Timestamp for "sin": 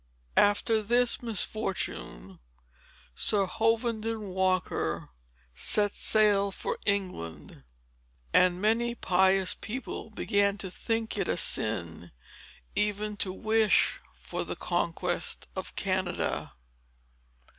11.37-12.09